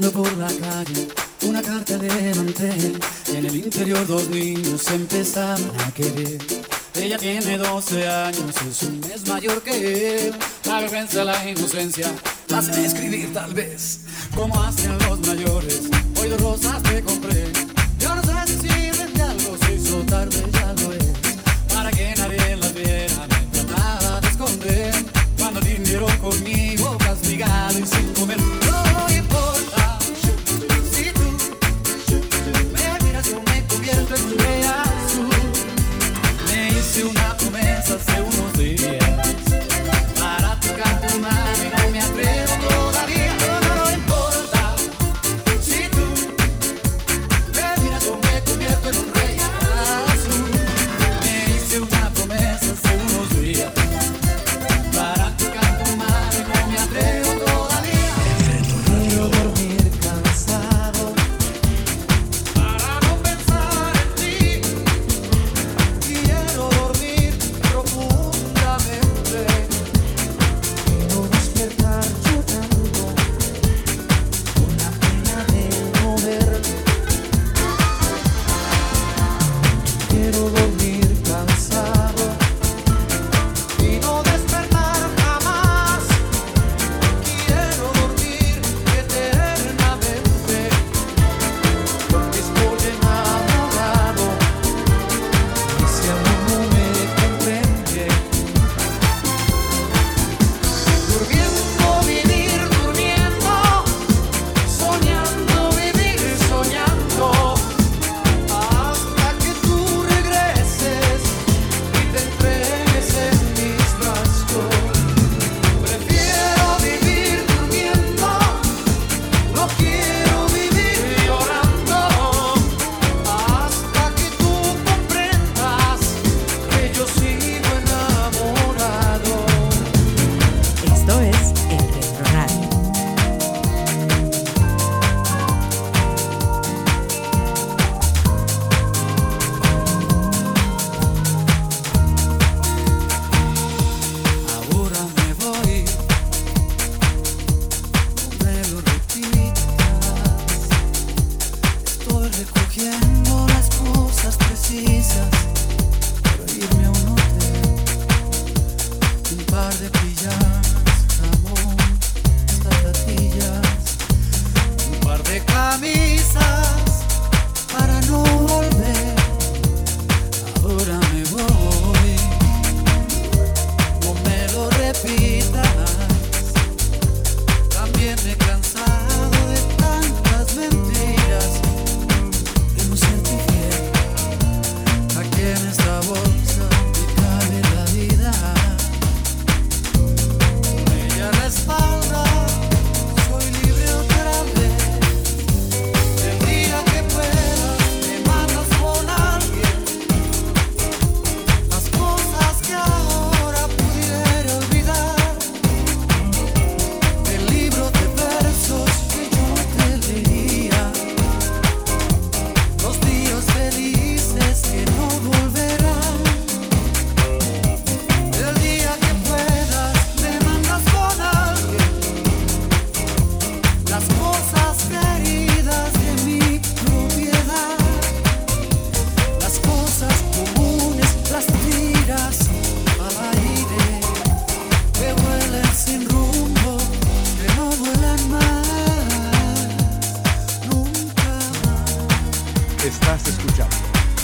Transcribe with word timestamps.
caminando 0.00 0.12
por 0.12 0.36
la 0.38 0.46
calle, 0.46 1.08
una 1.42 1.62
carta 1.62 1.96
levanté 1.96 2.92
y 3.32 3.36
en 3.36 3.46
el 3.46 3.56
interior 3.56 4.06
dos 4.06 4.28
niños 4.28 4.82
se 4.82 4.94
empezaron 4.94 5.70
a 5.80 5.92
querer. 5.92 6.38
Ella 6.94 7.18
tiene 7.18 7.58
12 7.58 8.08
años, 8.08 8.54
es 8.68 8.82
un 8.82 9.00
mes 9.00 9.26
mayor 9.28 9.62
que 9.62 10.26
él. 10.28 10.34
La 10.64 10.80
vergüenza, 10.80 11.24
la 11.24 11.48
inocencia, 11.48 12.12
la 12.48 12.58
hacen 12.58 12.84
escribir 12.84 13.32
tal 13.32 13.54
vez, 13.54 14.00
como 14.34 14.60
hacen 14.62 14.96
los 14.98 15.20
mayores. 15.26 15.82
Hoy 16.20 16.28
dos 16.28 16.40
rosas 16.40 16.82
te 16.82 17.02
compré, 17.02 17.50
yo 17.98 18.14
no 18.14 18.22
sé 18.22 18.58
si 18.58 18.98
venderlos 18.98 19.60
hizo 19.74 19.98
tarde. 20.06 20.49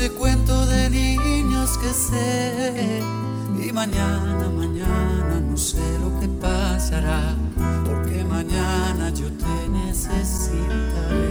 ese 0.00 0.12
cuento 0.12 0.64
de 0.66 0.88
niños 0.88 1.76
que 1.76 1.92
sé. 1.92 3.02
Y 3.62 3.70
mañana, 3.70 4.48
mañana 4.56 5.40
no 5.40 5.56
sé 5.56 5.82
lo 6.02 6.18
que 6.18 6.28
pasará, 6.40 7.34
porque 7.84 8.24
mañana 8.24 9.10
yo 9.10 9.26
te 9.32 9.68
necesitaré. 9.68 11.28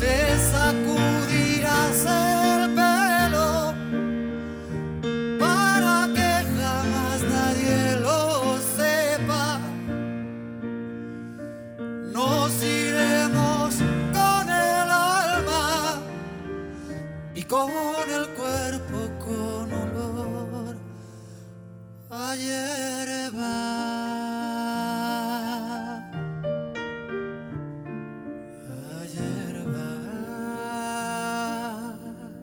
Te 0.00 0.38
sacudirás 0.52 2.06
el 2.06 2.74
pelo 2.78 3.74
para 5.38 6.08
que 6.14 6.32
jamás 6.56 7.20
nadie 7.34 7.96
lo 8.00 8.56
sepa. 8.76 9.60
Nos 12.14 12.62
iremos 12.62 13.17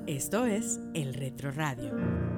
Esto 0.08 0.46
es 0.46 0.80
El 0.94 1.14
Retro 1.14 1.52
Radio. 1.52 2.35